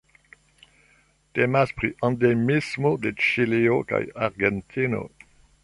[1.39, 5.07] Temas pri endemismo de Ĉilio kaj Argentino.